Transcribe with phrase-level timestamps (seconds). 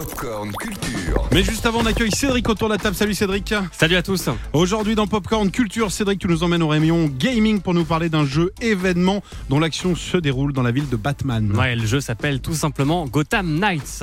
[0.00, 1.28] Popcorn Culture.
[1.30, 2.96] Mais juste avant, on accueille Cédric autour de la table.
[2.96, 3.52] Salut Cédric.
[3.70, 4.30] Salut à tous.
[4.54, 8.24] Aujourd'hui dans Popcorn Culture, Cédric, tu nous emmènes au Réunion Gaming pour nous parler d'un
[8.24, 11.54] jeu événement dont l'action se déroule dans la ville de Batman.
[11.54, 14.02] Ouais, le jeu s'appelle tout simplement Gotham Knights.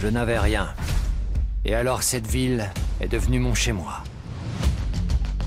[0.00, 0.70] Je n'avais rien.
[1.66, 4.02] Et alors cette ville est devenue mon chez-moi.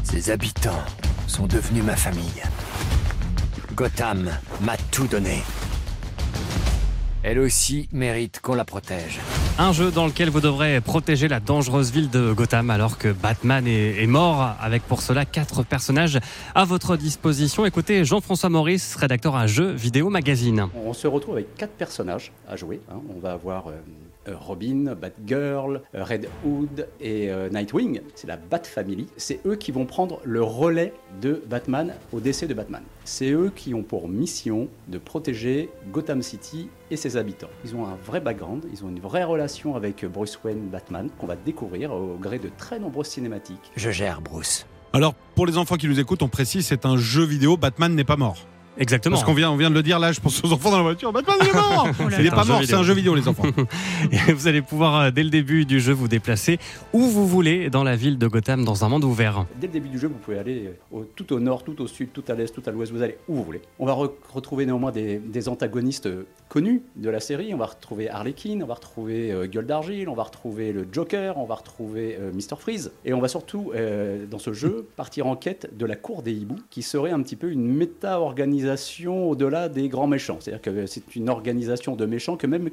[0.03, 0.85] Ses habitants
[1.25, 2.43] sont devenus ma famille.
[3.73, 4.29] Gotham
[4.61, 5.41] m'a tout donné.
[7.27, 9.19] Elle aussi mérite qu'on la protège.
[9.57, 13.65] Un jeu dans lequel vous devrez protéger la dangereuse ville de Gotham alors que Batman
[13.65, 16.19] est, est mort, avec pour cela quatre personnages
[16.53, 17.65] à votre disposition.
[17.65, 20.67] Écoutez Jean-François Maurice, rédacteur à Jeux Vidéo Magazine.
[20.85, 22.79] On se retrouve avec quatre personnages à jouer.
[22.91, 23.01] hein.
[23.09, 28.01] On va avoir euh, euh, Robin, Batgirl, euh, Red Hood et euh, Nightwing.
[28.15, 29.07] C'est la Bat Family.
[29.17, 32.83] C'est eux qui vont prendre le relais de Batman au décès de Batman.
[33.03, 37.49] C'est eux qui ont pour mission de protéger Gotham City et ses habitants.
[37.63, 41.27] Ils ont un vrai background, ils ont une vraie relation avec Bruce Wayne, Batman, qu'on
[41.27, 43.71] va découvrir au gré de très nombreuses cinématiques.
[43.75, 44.65] Je gère Bruce.
[44.93, 47.57] Alors pour les enfants qui nous écoutent, on précise, c'est un jeu vidéo.
[47.57, 48.37] Batman n'est pas mort.
[48.77, 49.15] Exactement.
[49.15, 50.83] Parce qu'on vient, on vient de le dire là, je pense aux enfants dans la
[50.83, 51.11] voiture.
[51.11, 51.87] Batman il est mort.
[52.19, 53.43] il est pas mort, c'est un jeu vidéo les enfants.
[54.11, 56.59] Et vous allez pouvoir, euh, dès le début du jeu, vous déplacer
[56.93, 59.45] où vous voulez dans la ville de Gotham dans un monde ouvert.
[59.59, 62.09] Dès le début du jeu, vous pouvez aller au- tout au nord, tout au sud,
[62.13, 63.61] tout à l'est, tout à l'ouest, vous allez où vous voulez.
[63.79, 67.53] On va re- retrouver néanmoins des, des antagonistes euh, connus de la série.
[67.53, 70.87] On va retrouver Harley Quinn, on va retrouver euh, Gueule d'Argile, on va retrouver le
[70.89, 72.55] Joker, on va retrouver euh, Mr.
[72.57, 72.93] Freeze.
[73.03, 76.31] Et on va surtout, euh, dans ce jeu, partir en quête de la cour des
[76.31, 80.37] hiboux, qui serait un petit peu une méta-organisation au-delà des grands méchants.
[80.39, 82.69] C'est-à-dire que c'est une organisation de méchants que même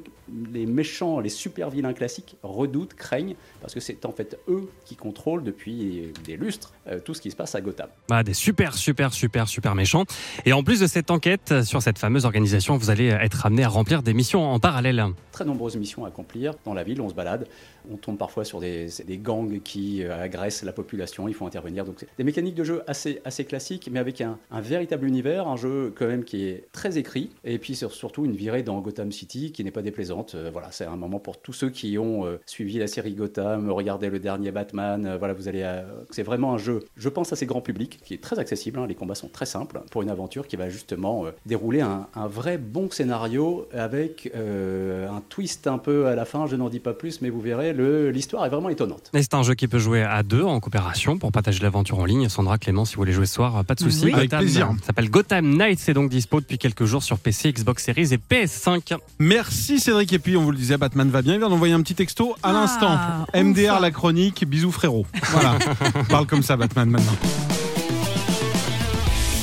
[0.53, 4.95] les méchants, les super vilains classiques redoutent, craignent, parce que c'est en fait eux qui
[4.95, 7.87] contrôlent depuis des lustres euh, tout ce qui se passe à Gotham.
[8.09, 10.03] Bah, des super, super, super, super méchants.
[10.45, 13.72] Et en plus de cette enquête sur cette fameuse organisation, vous allez être amené à
[13.73, 15.03] remplir des missions en parallèle.
[15.31, 17.47] Très nombreuses missions à accomplir dans la ville, on se balade,
[17.91, 18.87] on tombe parfois sur des,
[19.21, 21.85] gangs qui euh, agressent la population, il faut intervenir.
[21.85, 26.07] Donc des mécaniques de jeu assez, classiques, mais avec un, véritable univers, un jeu quand
[26.07, 29.63] même qui est très écrit, et puis sur- surtout une virée dans Gotham City qui
[29.63, 30.35] n'est pas déplaisante.
[30.35, 33.69] Euh, voilà, c'est un moment pour tous ceux qui ont euh, suivi la série Gotham,
[33.71, 35.15] regardé le dernier Batman.
[35.17, 35.63] voilà, vous allez,
[36.11, 38.79] c'est vraiment un jeu, je pense assez grand public, qui est très accessible.
[38.79, 42.57] hein, les combats sont très simples pour une aventure qui va justement dérouler un vrai
[42.57, 46.45] bon scénario avec euh, un twist un peu à la fin.
[46.47, 47.73] Je n'en dis pas plus, mais vous verrez,
[48.11, 49.09] l'histoire est vraiment étonnante.
[49.13, 52.05] Et c'est un jeu qui peut jouer à deux en coopération pour partager l'aventure en
[52.05, 52.29] ligne.
[52.29, 54.05] Sandra, Clément, si vous voulez jouer ce soir, pas de souci.
[54.05, 54.13] Oui.
[54.13, 54.67] Avec Gotham plaisir.
[54.81, 58.17] ça s'appelle Gotham Knights, c'est donc dispo depuis quelques jours sur PC, Xbox Series et
[58.17, 58.97] PS5.
[59.19, 60.11] Merci Cédric.
[60.13, 61.33] Et puis on vous le disait, Batman va bien.
[61.33, 62.97] Il vient d'envoyer un petit texto à Ah, l'instant.
[63.33, 63.81] MDR ouf.
[63.81, 65.05] la chronique, bisous frérot.
[65.31, 65.57] Voilà.
[65.95, 67.62] On Parle comme ça Batman maintenant.